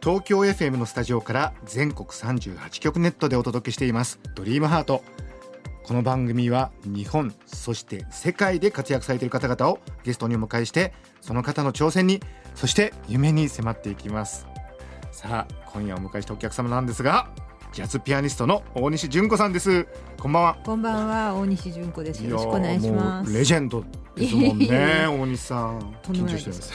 [0.00, 4.20] 東京 FM のスタジオから全国38局ネットでお届けしています。
[4.34, 5.02] ドリームハート。
[5.82, 10.92] この番組は日本そして世界で活躍されている方々をゲストにお迎えして
[11.22, 12.20] その方の挑戦に
[12.54, 14.46] そして夢に迫っていきます。
[15.10, 17.30] さあ今夜お迎えしたお客様なんですが
[17.72, 19.86] ジャズピアニストの大西純子さんです。
[20.18, 20.58] こんばんは。
[20.64, 22.24] こんばんは、大西純子です。
[22.24, 23.32] よろしくお願いします。
[23.32, 23.84] レジェンド
[24.14, 25.80] ですもんねえ 大西さん。
[26.02, 26.72] 緊張してます。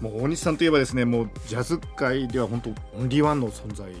[0.00, 3.92] もう大西さんといえばですねもうジャズ界では本当オンリーワンの存在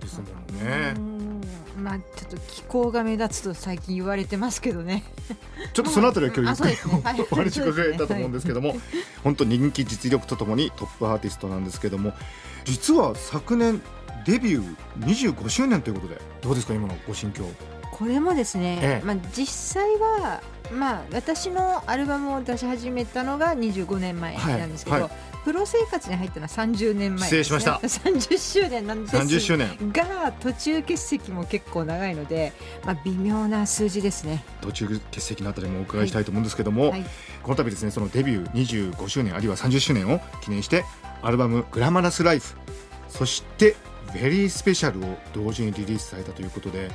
[0.00, 0.94] ですもんね。
[0.96, 1.40] うん。
[1.82, 5.04] まあちょっと気候が目立つと最近言われてますけどね。
[5.72, 8.76] ちょっとそのあたりは今日ゆっ くりお話伺えたと思うんですけども
[9.22, 12.12] 本当人気実力とともにトップアーティストなんですけども
[12.64, 13.82] 実は昨年
[14.24, 17.44] デビュー25周年ということでどうですか今のご心境？
[17.92, 19.06] これもですね、ええ。
[19.06, 25.02] まあ実際はまあ私のアルバムを出し始めたのが25年前なんですけど、はい。
[25.04, 25.10] は
[25.46, 27.78] プロ生活に入ったのは30年前失礼しました。
[27.78, 29.16] ですね30周年なんです。
[29.16, 29.92] 30周年。
[29.92, 32.52] が途中欠席も結構長いので、
[32.84, 34.44] まあ微妙な数字ですね。
[34.60, 37.06] 途中欠席のあたりもお伺いしたいと思うんですけども、はい。
[37.44, 40.84] この度ですねそのデビュー25周年あるいは30周年を記念して
[41.22, 42.56] アルバム「グラマラスライフ」
[43.08, 43.76] そして
[44.12, 46.90] 「ベリースペシャル」を同時にリリースされたということで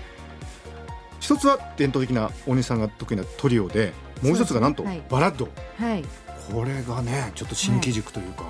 [1.22, 6.04] 一つは伝統的な大西さんが得意なトリオでもう一つがなんとバラッド、はい。
[6.52, 8.44] これがねちょっと新機軸というか、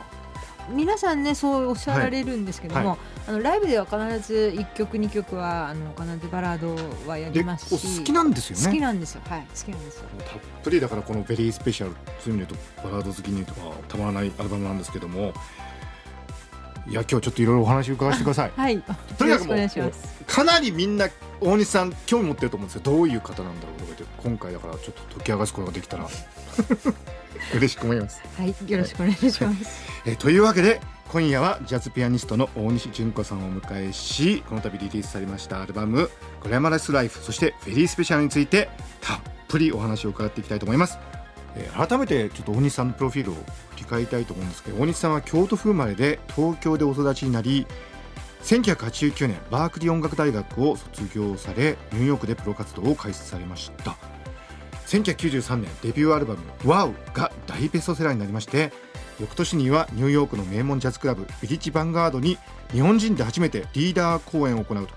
[0.69, 2.97] 皆さんねそうおっしゃられるんですけども、はい。
[3.27, 6.75] あのライブでは必ず1曲2曲はあの必ずバラード
[7.09, 7.99] はやりますし。
[7.99, 8.65] 好きなんですよね。
[8.65, 9.21] 好きなんですよ。
[9.27, 10.05] はい好きなんですよ。
[10.19, 15.33] たっぷりだからこの「ベリースペシャル」そういう意味で言うとバラード好きにとかたまらないアルバムなんですけども。
[16.87, 18.51] いや今日ちょっといろいろお話伺わせてください。
[18.57, 18.81] はい。
[19.17, 19.57] とにかくもう
[20.25, 21.09] かなりみんな
[21.39, 22.81] 大西さん興味持ってると思うんですよ。
[22.83, 26.07] どういう方なんだろうとか言って今回だからちょっと解き明かすことができたら
[27.55, 29.91] 嬉しく思います、はいよろしくお願いします。
[30.05, 30.81] えーというわけで
[31.11, 36.09] 今夜はジャズピアニストの大西純子さんをお迎えしこの度リリースされましたアルバム
[36.41, 38.69] 「グラマラスライフ」そして「フェリースペシャル」について
[39.01, 39.19] たっ
[39.49, 40.97] ぷりお話を伺っていきたいと思います、
[41.55, 47.67] えー改めてちょっと大西さんのプロフィールを振り返りたいと思うんですけど大西さんは京都府生まれで東京でお育ちになり
[48.43, 53.97] 1989年バークリー音楽大学を卒業されニューヨークでプロ活動を開始されました
[54.91, 58.73] 1993年デビューアルバム「WOW」が大ベストセラーになりまして
[59.21, 62.37] 翌年にはニューヨークの名門ジャズクラブビリッジ・ヴァンガードに
[62.73, 64.93] 日本人で初めてリーダー公演を行うと。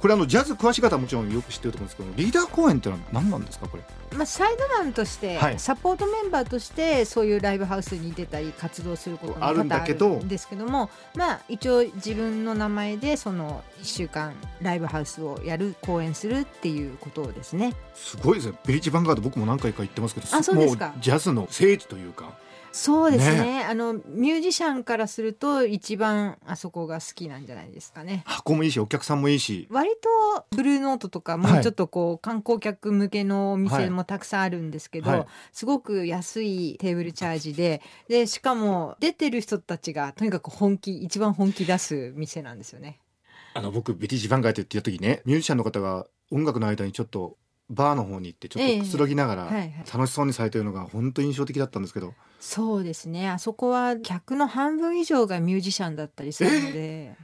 [0.00, 3.82] これあのジャズ詳しい方はもちろんよく知ってると思うんですけどリーダー公演ってのは何なんですかこれ？
[4.16, 5.58] まあサイドマンとして、はい。
[5.58, 17.74] サポートメンバーとしてそういうライブハウスに出たり活動することもあるんだけどですけどもまあ一応自分の名前でその1週間ライブハウスをやる公演するっていうことですね。
[17.94, 18.58] すごいですね。
[18.66, 20.88] ビリッジ・ヴァンガード僕も何回か行ってますけどあそうですか。
[20.88, 22.32] もうジャズの聖地というか
[22.72, 23.64] そうですね。
[23.68, 28.22] あのミュージシャンからすると一番あそこが好きなんじゃないですかね。
[28.26, 29.66] 箱もいいしお客さんもいいし。
[29.70, 35.26] 割とブルーノートとかもうちょっとこう観光客向けのお店もたくさんあるんですけど、はい。
[35.52, 43.00] すごく安いテーブルチャージででしかも出てる人たちがとにかく本気一番本気出す店なんですよね。
[43.54, 47.36] あの僕ビジ・ヴァンガードって言った時ねミュージシャンの方が音楽の間にちょっと
[47.68, 49.72] バーの方に行ってちょっとくつろぎながらええはいはい。
[49.92, 53.28] 楽しそうにされてるのが本当に印象的だったんですけどそうですね。
[53.28, 57.14] あそこは客の半分以上がミュージシャンだったりするので。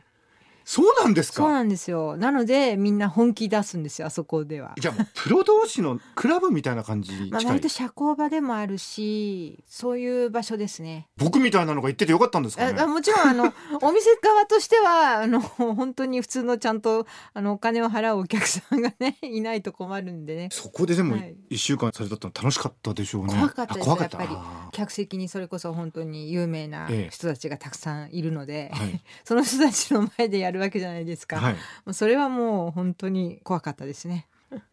[0.68, 1.36] そうなんですか？
[1.44, 2.16] そうなんですよ。
[2.16, 4.74] なのでみんな本気出すんですよあそこでは。
[4.80, 11.06] じゃあもうプロ同士のクラブみたいな感じに まあ、近い、割と社交場でもあるしそういう場所ですね。
[11.16, 12.66] 僕みたいなのが行っててよかったんですか？
[12.72, 20.48] ねああもちろんあの お店側としてはあの本当に普通のちゃんとあのお金を払うお客さんがねいないと困るんでね。
[20.50, 21.36] そこででもはい。
[21.48, 23.34] 一週間されたって楽しかったでしょうね。
[23.34, 23.82] 怖かったです。
[23.82, 24.18] あ怖かった。
[24.18, 27.10] やっぱ客席にそれこそ本当に有名なええ。
[27.12, 29.00] 人たちがたくさんいるので、ーはい。
[29.24, 31.56] その人たちの前でやるわけじゃないですか、はい。
[31.92, 34.28] それはもう本当に怖かったですね。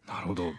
[0.06, 0.52] なるほど。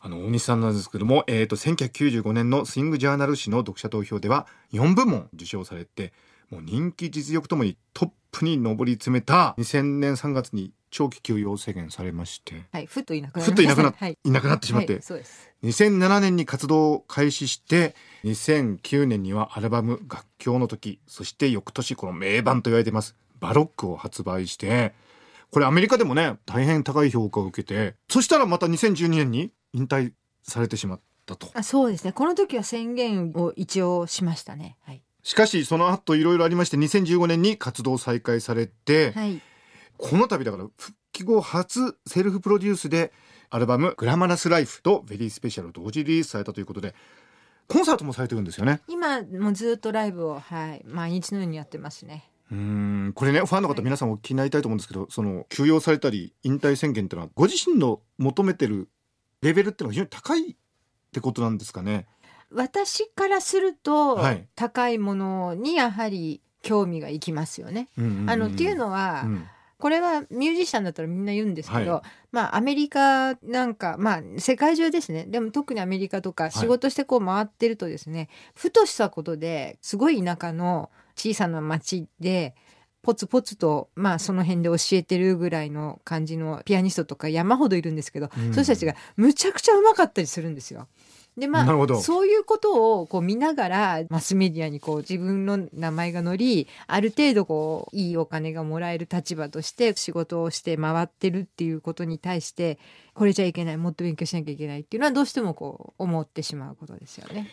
[0.00, 6.12] あの大西さんなんですけども、えー、と1995年のスイングジャーナル誌の読者投票では4部門受賞されて
[6.50, 15.50] もう人気実力ともにトップに上り詰めた2000年3月に長期休養を宣言されましてはい、ふっといなくなっといなくな,、はい、いなくなってしまって、はい、そうです。
[15.64, 17.94] 2007年に活動を開始して
[18.24, 24.94] 2009年にはアルバム「楽境の時」そして翌年この名盤と言われています「バロックを発売して
[25.50, 30.12] これアメリカでもね大変高い評価を受けてそしたらまた2012年に引退
[30.42, 31.50] されてしまったと。
[31.54, 32.12] あそうですね。
[32.12, 34.76] この時は宣言を一応しましたね。
[34.84, 39.40] はい、しかしその後いろいろありまして2015年に活動再開されて、はい、
[39.96, 43.12] この度だから復帰後初セルフプロデュースで
[43.50, 46.94] アルバム「グラマラスライフ」と「ベリースペシャル」を同時リリースされたということで
[47.66, 48.80] コンサートもされてるんですよね。
[48.88, 52.56] 今もずっとライブをはい毎日のようにやってますねうー
[53.08, 58.88] んこれねファンの方皆さんお聞きになりたいと思うんですけど、その休養されたり引退宣言っていうのはご自身の求めてる
[59.42, 60.56] レベルっていうのは非常に高いっ
[61.12, 62.06] てことなんですかね？
[62.50, 64.48] 私からすると、はい。
[64.54, 67.88] 高いものにやはり興味がいきますよね。
[68.26, 69.44] あのっていうのは、うん。
[69.78, 75.24] これはミュージシャンだったらみんな言うんですけど、はまあアメリカなんかまあ世界中ですね。
[75.28, 82.54] でも特にアメリカとか仕事してこう回ってるとですね、ふとしたことですごい田舎の小さな町で
[83.02, 90.88] ポツポツとまあその辺で教えてるぐらいの感じのピアニストとか山ほどいるんですけど、うんそういう人たちがむちゃくちゃうまかったりするんですよ。
[91.38, 102.80] でまあそういうことをこう見ながらマスメディアにこう自分の名前が載りある程度こういいお金がもらえる立場として仕事をして回ってるっていうことに対して
[103.14, 107.48] これじゃいけないもっと勉強しなきゃいけないっていうのはどうしてもこう思ってしまうことですよね。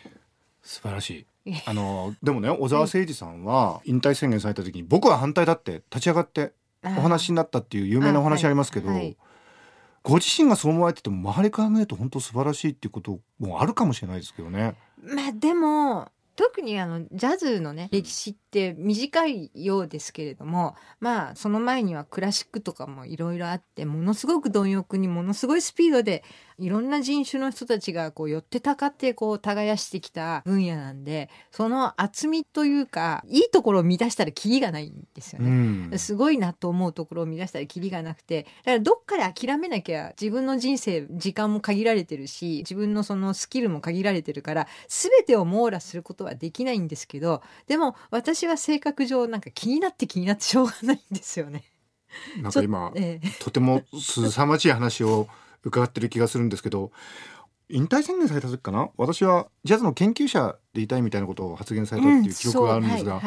[0.65, 1.53] 素晴らしい。
[1.67, 6.53] あのでもね小沢誠二さんは引退宣言された時に僕は反対だって立ち上がって
[6.83, 8.89] お話になったっていう有名なお話ありますけど、
[10.01, 14.75] ご自身がそう思われてても周りから見ると本当素晴らしいっていうこともあるかもしれないですけどね。
[15.03, 26.23] まあでも特にあのジャズのね歴史って短いようですけれどもまあその前にはクラシックとかもいろいろあってものすごく貪欲にものすごいスピードで
[26.57, 35.50] いろんな人種の人たちがこう寄ってたかってこう耕してきた分野なんでその厚みというかいいところを見出したらキリがないんですようね。
[35.96, 51.63] ん、すごいなと思うところを見出したらキリがなくてだからどっかで諦めなきゃ自分の人生時間も限られてるし自分のそのスキルも限られてるから全てを網羅することはできないんですけどでも私は性格上なんか気になって気になってしょうがないんですよね。
[52.42, 55.28] なんか今ええとても凄まじい話を
[55.65, 56.91] 伺ってる気がするんですけど
[57.67, 58.89] 引退宣言された時かな？
[58.95, 63.19] 私はジャズの研究者でいたいみたいなことを発言されたっていう記憶があるんですが。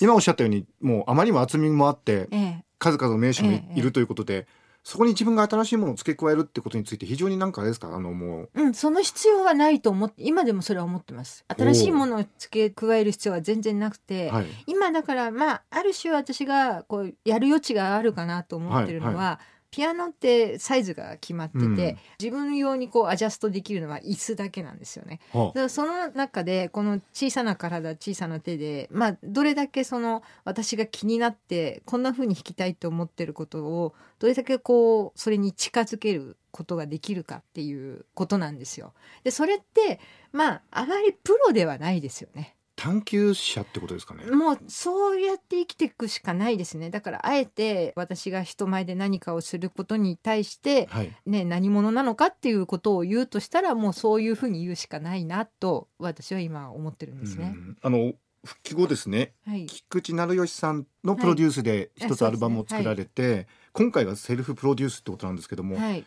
[0.00, 2.64] 今おっしゃったようにもうあまりにも厚みもあってええ。
[2.78, 4.46] 数々の名手もい,、ええるということで
[4.84, 7.88] そこに自分が新しいものを付け加えるってことについて非常になんかあれですか？
[7.88, 8.50] あのもう。
[8.54, 11.44] うん、その必要はないと思って今でもそれは思ってます。
[11.48, 14.46] 新しいものを付け加える必要は全然なくて、はい。
[14.66, 25.18] 今だからまあある種私がこうやる余地があるかなと思ってるのは、はいピアノってサイズが決まってて、うん自分用にこうアジャストできるのは椅子だけなんですよね。
[25.32, 38.92] はだからその中でこの小さな体小さな手でまあどれだけその私が気になってこんな風に弾きたいと思ってることをどれだけこうそれに近づけることができるかっていうことなんですよ。
[39.24, 39.98] でそれって
[40.32, 42.54] まああまりプロではないですよね。
[42.74, 44.24] 探求者ってことですかね？
[44.30, 46.90] もうそうやって生きていくしかないですね。
[46.90, 51.12] だからあえて私が人前で何かをすることに対してはい。
[51.26, 57.58] ね、何者なのかっていうことを言うとしたらもうそういうふうに言うしかないなと私は今思ってるんですねう。
[57.58, 58.14] んあの
[58.44, 66.04] 復帰後ですねはい、菊池成吉さんのプロデュースで一つはいアルバムを作られて、今回はセルフプロデュースってことなんですけども、やはい、っ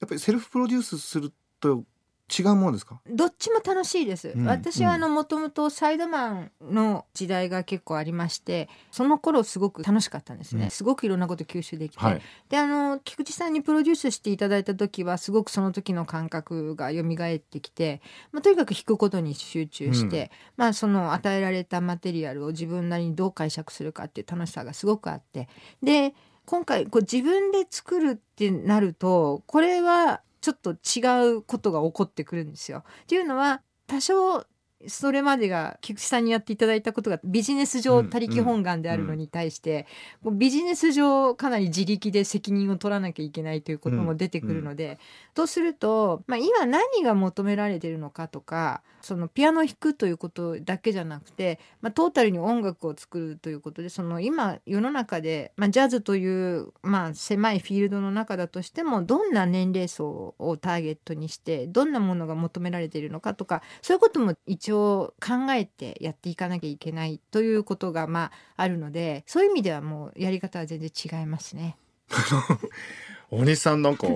[0.00, 1.84] ぱりセルフプロデュースすると
[2.28, 3.00] 違うものですか？
[3.08, 4.32] どっちも楽しいです。
[4.36, 10.70] うん私はあのもともとサイドマンの時代が結構ありましてその頃すごく楽しかったんですね、うん。
[10.70, 12.22] すごくいろんなこと吸収できて、はい。
[12.48, 25.48] であの菊池さんにプロデュースしていただいた時はすごくその時の感覚が蘇ってきて、まあ、とにかく弾くことに集中して、まあ、その与えられたマテリアルを自分なりにどう解釈するかっていう楽しさがすごくあって。
[25.82, 32.84] で今回こう自分で作るってなるとこれはちょっと違うことが起こってくるんですよ。
[33.02, 34.46] っていうのは多少
[34.86, 39.86] それまでが菊池さんにやっていただいたことがビジネス上他力本願であるのに対して、
[40.22, 44.98] もうビジネス上かなり自力で責任を取らなきゃいけないということも出てくるので、
[45.34, 71.76] とすると、まあ、今何が求められてるのかとかそのピアノを弾くということだけじゃなくて、まあ、トータルに音楽を作るということでその今世の中で、まあ、ジャズという、まあ、狭いフィールドの中だとしてもどんな年齢層をターゲットにしてどんなものが求められているのかとかそういうことも一応考えてやっていかなきゃいけないということがまああるのでそういう意味ではもうやり方は全然違いますね。
[73.30, 74.06] 大西さんなんか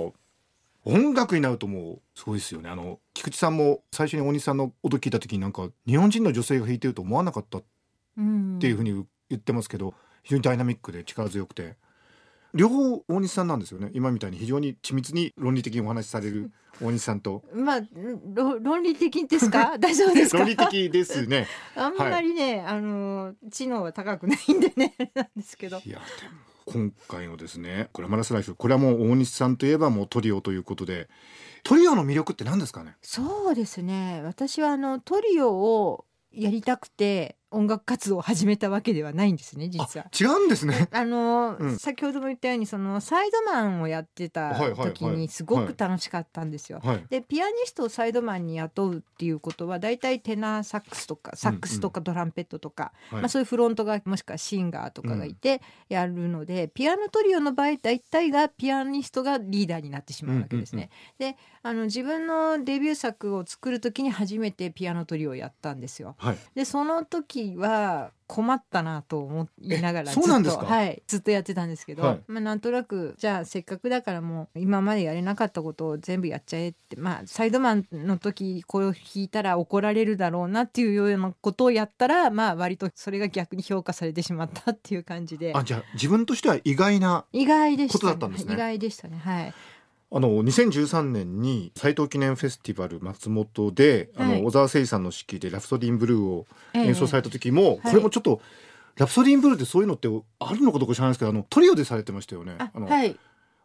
[0.84, 2.68] 音楽になるともうすごいですよね。
[2.68, 7.62] あの菊池さんも最初に大西さんの音聞いた時になんか日本人の女性が弾いてると思わなかったっ
[8.58, 8.92] ていうふうに
[9.28, 11.76] 言ってますけど、非常にダイナミックで力強くて
[12.54, 13.90] 両方大西さんなんですよね。
[13.94, 16.50] 今みたいに非常に緻密に論理的にお話しされる
[16.82, 17.42] 大西さんと。
[17.54, 17.80] まあ
[18.34, 19.76] ろ論理的ですか？
[19.80, 20.38] 大丈夫ですか？
[20.38, 21.46] 論理的ですね。
[21.76, 25.80] あんまりね、あの知能は高くないんでねなんですけど。
[25.84, 28.54] いやでも今回のですねグラマラスライフ。
[28.54, 31.08] これはもう大西さんといえばもうトリオということで。
[31.64, 32.96] トリオの魅力って何ですかね？
[33.02, 34.20] そうですね。
[34.24, 40.06] 私はあのトリオをやりたくて音楽活動を始めたわけではないんですね実は。
[40.18, 40.88] 違うんですね。
[40.90, 41.78] あの、うん。
[41.78, 46.80] 先ほども言ったようにそのサイドマンをやってたはいはいはい時にすごく楽しかったんですよ。
[46.82, 53.20] はいでピアニストをサイドマンに雇うっていうことは大体テナーサックスとかサックスとかドランペットとか、はい。
[53.22, 60.90] まあ、そういうフロントがもしくはシンガーとかがいてやるので、ピアノトリオの場合大体がピアニストがリーダーになってしまうわけですね。
[61.18, 66.16] であの自分のデビュー作を作る時に初めてピアノトリオをやったんですよ。
[66.18, 66.38] はい。
[66.54, 70.30] でその時は困ったなと思いながらずっと
[70.64, 72.20] はい、ずっとやってたんですけど、はい。
[72.26, 85.52] まあ、なんとなくじゃあせっかくだからもう今までやれなかったことを全部やっちゃえってまあサイドマンの時これを弾いたら怒られるだろうなっていうようなことをやったらまあ割とそれが逆に評価されてしまったっていう感じで。
[85.54, 88.54] あじゃあ自分としては意外な意外でした、ことだったんですね。
[88.54, 89.18] 意外でしたね。
[89.18, 89.54] はい
[90.14, 94.42] あの2013年に斎藤記念フェスティバル松本で、あはい。
[94.42, 96.82] の小沢誠二さんの指揮で「ラプソディン・ブルー」をええ。
[96.88, 97.80] 演奏された時も、はい。
[97.80, 98.42] これもちょっと
[98.96, 102.56] 「ラプソディン・ブルー」ってそういうのってあるのかどうか知らないですけどあのトリオでされてましたよね。
[102.58, 103.16] ああのはい。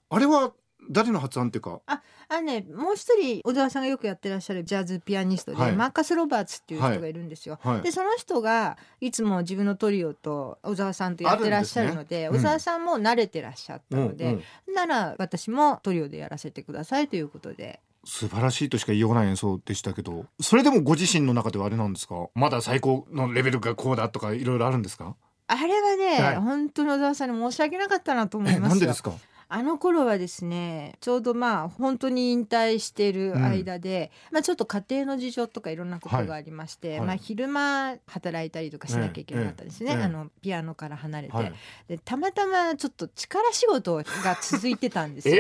[0.10, 0.54] あれは
[0.90, 1.82] 誰の発案っていうか？
[1.88, 2.02] あ
[2.36, 5.72] のねもう一人小沢さんがよくやってらっしゃるジャズピアニストで、はい。
[5.74, 7.60] マーカス・ロバーツっていう人がいるんですよ。
[7.62, 7.82] はい。
[7.82, 14.74] でその人がいつも自分のトリオと小沢さんとやってらっしゃるのでねうん小沢さんも慣れてらっしゃったので、うんうん。
[14.74, 17.80] なら私もトリオでやらせてくださいということで。
[18.10, 22.28] 素晴らしいとしか言いようがない演奏でしたけどそれでもご自身の中ではあれなんですか？
[22.36, 25.16] まだ最高のレベルがこうだとかいろいろあるんですか？
[25.48, 26.36] あれはね、はい。
[26.38, 28.70] 本当に小沢さんに申し訳なかったなと思いえますよ。
[28.70, 29.12] なんでですか？
[29.50, 36.98] あの頃はですねちょうどまあ本当に引退してる間で、まあ、ちょっと家庭の事情とかいろんなことがありまして、はい。
[37.00, 41.54] はいまあ、昼間働いたりとかしなきゃいけなかったですね、ええええあのピアノから離れて、はい。
[41.88, 44.04] でたまたまちょっと力仕事が
[44.42, 45.36] 続いてたんですよ。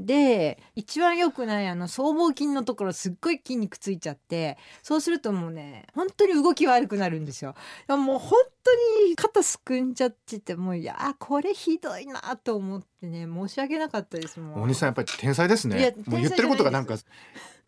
[0.00, 7.54] えで一番良くないあの僧帽筋のところすっごい筋肉ついちゃってそうするともうね本当に動き悪くなるんですよ。
[7.88, 8.74] もう本当
[9.06, 14.62] に肩すくんじゃっててもういやこれひどいなと思ってね申し訳なかったですもん。
[14.62, 16.96] 大西さんやっぱり天才ですいやねもう言ってることがなんか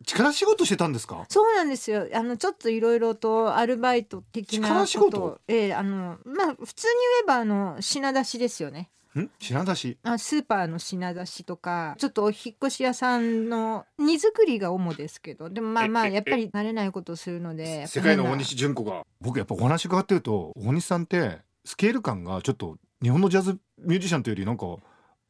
[0.05, 1.25] 力仕事してたんですか？
[1.29, 2.07] そうなんですよ。
[2.13, 5.05] あのちょっといろいろとアルバイト的な力仕事？
[5.05, 8.89] ことを、ええあのまあ普通に言えばあの品出しですよね。
[9.19, 9.29] ん？
[9.39, 9.97] 品出し？
[10.03, 19.03] あスーパーの品出しとかちょっとお引っ越し屋さんの荷造りが主ですけどでもまあまあええやっぱり慣れないことをするので世界の大西純子が。
[19.21, 24.65] 僕やっぱお話伺ってると大西さんってスケール感がちょっと日本のジャズミュージシャンというよりなんか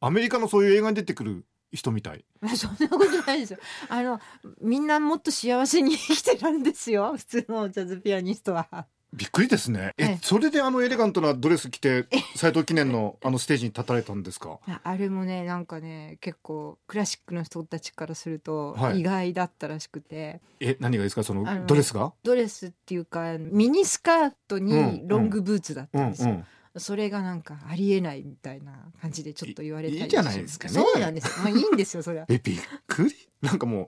[0.00, 2.24] アメリカのそういう映画に出てくる人みたい。
[2.56, 3.58] そんなことないですよ。
[3.88, 4.20] あの
[4.60, 7.14] みんなもっと幸せに生きてるんですよ。
[7.16, 8.86] 普通のジャズピアニストは。
[9.14, 9.92] びっくりですね。
[9.96, 10.18] え、はい。
[10.22, 14.58] それであのエレガントなドレス着て斎藤記念のあのステージに立たれたんですか？
[14.66, 19.00] ああれもねなんかね結構クラシックの人たちからするとはい。
[19.00, 21.22] 意外だったらしくて、え何がですか？
[21.22, 22.12] そのドレスが？
[22.24, 26.30] ドレスっていうかミニスカートにうんロングブーツだっうんたんですよ。
[26.30, 26.44] うん
[26.76, 30.74] それがなんかありえないみたいな感じでちょっと言われたりいいいじゃないですかね。
[30.74, 31.44] そうなんですよ。
[31.44, 32.26] まあいいんですよそれは。
[32.28, 33.14] えびっくり。
[33.42, 33.86] なんかもう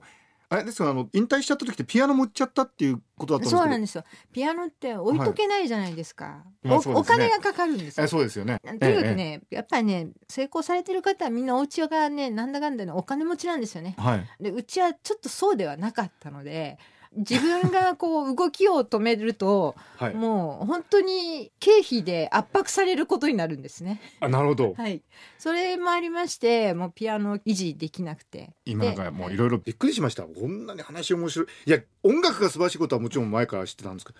[0.49, 4.03] あれですかあの引退しちゃった時ってピアノ持っちゃったっていうことだったんですけどそうなんですよ。
[4.31, 6.45] ピアノって置いとけないじゃないですか。
[6.63, 8.05] おまあそうですねお金がかかるんですよ。
[8.05, 13.95] えそうですよねとにかくね、やっぱりね成功されてる方はみんなお家がねなんだかんだねお金持ちなんですよね。
[13.97, 16.77] ええはいでうちはちょっとそうではなかったので
[17.17, 20.13] 自分がこう動きを止めるとはい。
[20.13, 23.99] もう本当に経費で圧迫されることになるんですね。
[24.19, 24.73] あなるほど。
[24.75, 25.01] はい、
[25.37, 28.53] それもありましてもうピアノ維持できなくて。
[28.65, 29.37] 今なんでかもうい。
[29.37, 30.23] ろいろびっくりしました。
[30.23, 31.47] こんなに話面白い。
[31.65, 34.19] いや音楽が素晴らしいことはもちろん前から知ってたんですけど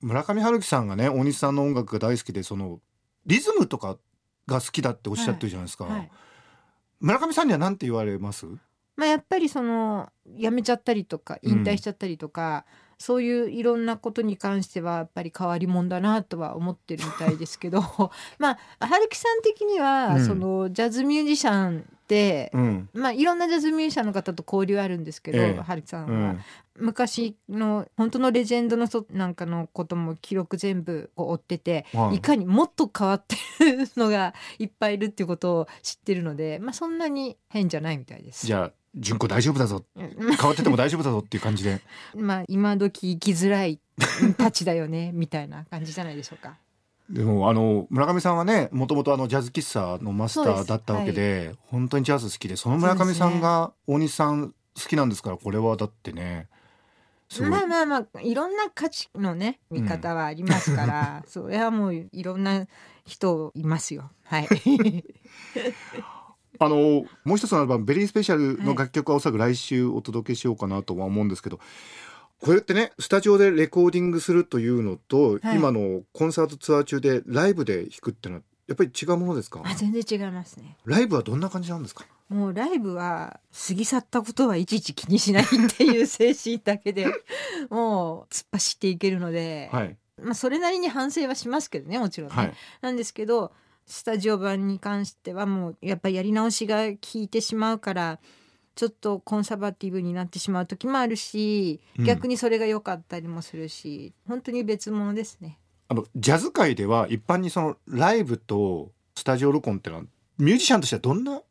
[0.00, 2.80] 村上春樹さんがね大西さんの音楽が大好きでその
[3.24, 3.96] リズムとか
[4.46, 6.10] が好きだっておっしゃってるじゃないですか、はい。
[7.00, 8.46] 村上さんには何て言われます？
[8.96, 12.64] まあ、やっぱりその辞めちゃったりとか引退しちゃったりとか、
[13.02, 17.82] そういういろんなことに関してはやっぱり変わり者だなとは思ってるみたいですけど
[18.38, 20.24] まあ春樹さん的には、うん。
[20.24, 22.88] そのジャズミュージシャンって、うん。
[22.92, 25.60] まあ、いろんなジャズミュージシャンの方と交流あるんですけど、ええ。
[25.62, 26.40] 春樹さんは、うん。
[26.76, 32.16] 昔の本当のレジェンドの人なんかのことも記録全部こう追ってて、はい。
[32.16, 33.34] いかにもっと変わって
[33.64, 38.46] るのがいっぱいいるっていうことを知ってるので、まあ、そんなに変じゃないみたいです。
[38.46, 41.80] じゃあ純子大丈夫だぞうん変わってても大丈夫だぞっていう感じで。
[42.14, 43.80] まあ今時生きづらい
[44.36, 46.56] たちだよね みたいな感じじゃないでしょうか。
[47.10, 56.48] でもあの村上さんはねもともとあのジャズ喫茶のマスターだったわけで本当にジャズ好きでその村上さんが大西さん好きなんですからこれはだってね。
[57.40, 62.66] まあまあまあいろんな価値のね見方はありますから、 それはもういろんな
[63.06, 64.10] 人いますよ。
[64.24, 64.48] はい
[66.58, 71.58] あのもう一つのアルバム「ベリースペシャル」の楽曲はおそらく来週お届けしようかなとは思うんですけど、
[72.40, 75.56] これってねスタジオでレコーディングするというのと、はい。
[75.56, 79.62] 今のコンサートツアー中でライブで弾くっていうのはやっぱり違うものですか？
[79.64, 80.76] あ全然違いますね。
[80.84, 82.04] ライブはどんな感じなんですか？
[82.28, 87.06] もうライブは過ぎ去ったことはいちいち気にしないっていう精神だけで
[87.70, 89.96] もう突っ走っていけるので、はい。
[90.22, 92.54] まあそれなりに反省はしますけどねもちろんね、はい。
[92.80, 93.52] なんですけど
[93.86, 98.20] スタジオ版に関してはもうやっぱりやり直しが効いてしまうから
[98.74, 105.58] ちょっとコンサバティブになってしまう時もあるし、うん逆にそれが良かったりもするし本当に別物ですね。
[105.88, 110.02] あのジャズ界では一般にそのライブとスタジオ録音ってのは
[110.38, 111.42] ミュージシャンとしてはどんな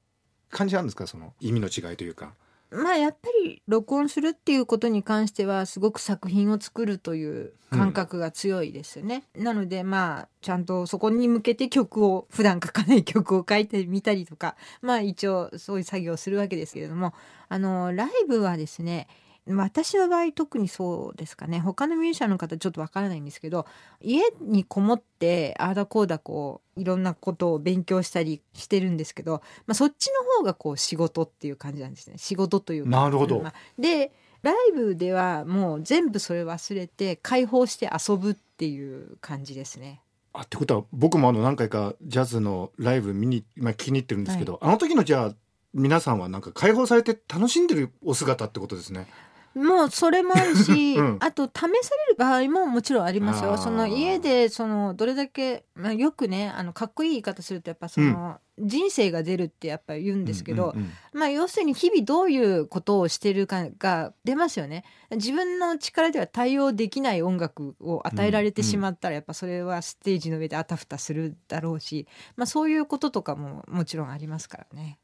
[0.49, 1.05] 感じなんですか？
[1.05, 2.33] その意味の違いというか。
[2.71, 9.23] まあやっぱり録音するっていうことに関してはすごく作品を作るという感覚が強いですよね。
[9.35, 17.13] なのでまあちゃんとそこに向けて曲を普段書かない曲を書いてみたりとかまあ一応そういう作業をするわけですけれども
[17.49, 19.07] あのライブはですね
[19.47, 23.65] 私の場合特にそうですかね他のミュージシャンの方ちょっとわからないんですけど
[23.99, 32.89] 家にこもってああだこうだこういろんなことを勉強したりしてるんですけど、まあ、そっちの方がこう仕事っていう感じなんですね仕事というか。
[32.89, 33.43] なるほど
[33.79, 34.11] で
[34.43, 40.01] ライブではもう全部それ忘れて解放して遊ぶっていう感じですね。
[40.33, 45.35] あってことは僕もあの何回かジャズのライブ見に、まあ、気に入ってるんですけど、あの時のじゃあ
[45.73, 49.07] 皆さんはなんか解放されて楽しんでるお姿ってことですね。
[49.53, 53.57] もうそれもあるし、 うんあと試される場合ももちろんありますよ。
[53.57, 64.85] その家でそのどれだけ、まあ、よくねあのかっこいい言い方するとやっぱその、人生が出るってやっぱ言うんですけど、うんうんうんまあ要するに日々どういうことをしてるかが出ますよね。
[65.11, 74.99] 自分の力では対応できない音楽を与えられてしまったらやっぱそれはステージの上であたふたするだろうし、まあそういうこととかももちろんありますからね。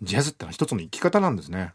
[0.00, 1.74] ジャズってのは一つの生き方なんですね。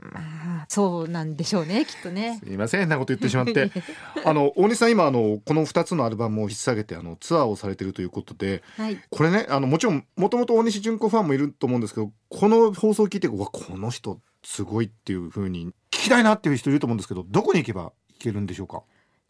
[0.00, 2.40] まあそうなんでしょうねきっとね。
[2.42, 3.70] すいません変なこと言ってしまって
[4.24, 8.98] あの大西さん今あのこの2つのアルバムを引っ提げてあのツアーをされてるということではい。
[9.10, 18.82] これねあのもちろんもともと大西純子ファンもいると思うんですけどこの放送を聞いてうわこの人すごいっていう風に聞きたいなっていう人いると思うんですけどどこに行けば行けるんでしょうか？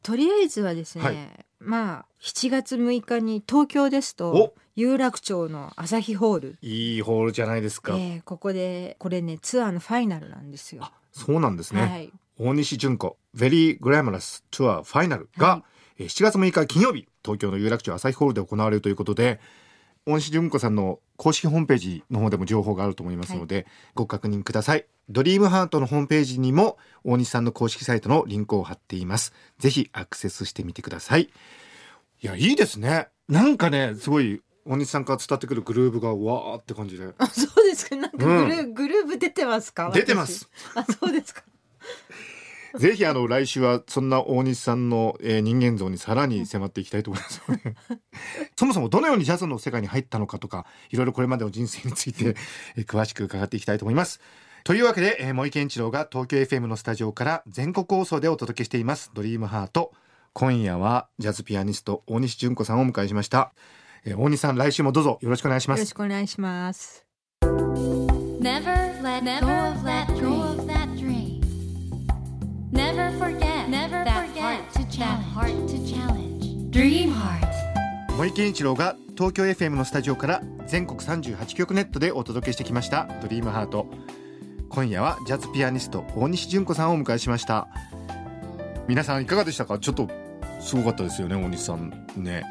[0.03, 1.17] とりあえずはですね、はい
[1.61, 10.91] まあ7月6日に東京ですとお有楽町の朝日ホール、いいホールじゃないですか、えーここでこれねツアーのファイナルなんですよ。
[11.17, 12.13] あそうなんですね、はい。
[12.39, 15.65] 大西純子「ベリーグラマラスツアーファイナルが」は
[15.99, 19.41] えー7月6日金曜日東京の有楽町朝日ホールで行われるということで
[20.07, 24.87] 大西純子さんの公式ホームページの方でも情報があると思いますので、ご確認ください。
[25.09, 29.33] ドリームハートのホームページにも大西さんの公式サイトのリンクを貼っています。
[29.59, 31.23] ぜひアクセスしてみてください。
[31.23, 33.09] いやいいですね。
[33.29, 37.13] なんかねすごい大西さんから伝わってくるグルーブがわーって感じで。
[37.19, 37.97] あそうですか。
[37.97, 39.91] なんかグル,、ーグルーブ出てますか？
[39.93, 40.49] 出てます。
[40.75, 40.79] 私。
[40.79, 41.43] あそうですか。
[42.77, 47.41] ぜひあの来週はそんな大西さんの、えー人間像にさらに迫っていきたいと思います
[48.59, 52.35] そもそもどのようにジャズの世界に入ったのかとかいろいろこれまでの人生について、
[52.77, 54.21] えー詳しく伺っていきたいと思います。
[54.65, 59.93] というわけで、えー、森健一郎が東京 FM のスタジオから全国放送でお届けしています「ドリームハート。
[60.33, 63.53] 今夜はジャズピアニスト大西純子さんをお迎えしました、
[64.05, 67.05] えー大西さん来週もどうぞよろしくお願いしまよろすしくお願いします。
[67.43, 70.07] Never let go of that
[70.97, 71.41] dream.
[72.73, 76.71] Never forget Never that heart to challenge.
[76.71, 77.49] Dream heart.
[78.17, 83.87] 森健一郎が東京 FM のスタジオから全国38局ネットでお届けしてきました「ドリームハート。
[84.69, 87.69] 今夜はジャズピアニスト大西純子さんをお迎えしました。
[88.87, 89.79] 皆さんいかがでしたか？
[89.79, 90.09] ちょっと
[90.61, 91.91] すごかったですよね大西さん。
[92.17, 92.45] ね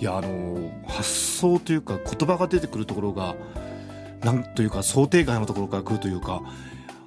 [0.00, 3.36] いやあの発想というか言葉が出てくるところが
[4.22, 6.42] なんというか想定外のところから来るというか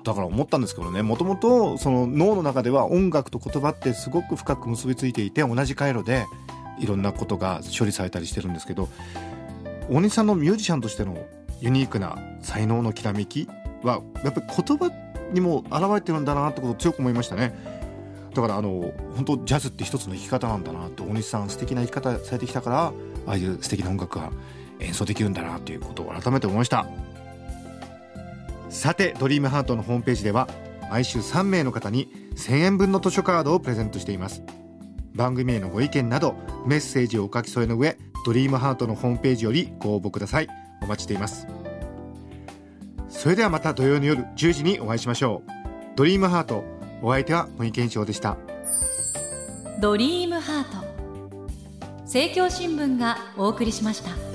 [0.03, 1.01] だから思ったんですけどね。
[1.01, 6.25] もともとその脳の中では音楽と言葉ってすごく深く結びついていて同じ回路で
[6.79, 8.87] いろんなことが処理されたりしてるんですけど
[9.89, 11.17] 大西さんのミュージシャンとしての
[11.59, 13.49] ユニークな才能のきらめき
[13.83, 14.91] はやっぱり言葉
[15.33, 17.76] にも現れてるんだなってことを強く思いましたね。
[18.37, 22.93] だからあの本当ジャズって一つの生き方なんだなと大西さん素敵な生き方されてきたからあ
[23.25, 24.31] あいう素敵な音楽が
[24.79, 26.85] 演奏できるんだなということを改めて思いました。
[28.69, 30.47] さてドリームハートのホームページでは
[30.91, 34.43] 毎週3名の方に1000円分の図書カードをプレゼントしています。
[35.15, 36.35] 番組へのご意見など
[36.67, 40.47] メッセージをお書き添えの上ドリームハートのホームページよりご応募ください。
[40.83, 41.47] お待ちしています。
[43.09, 45.51] それではまた土曜の夜10時にお会いしましょう。
[45.95, 48.37] ドリームハートお相手は森健翔でした。
[49.79, 50.87] ドリームハート。
[52.01, 54.26] 政教新聞がお送りしました。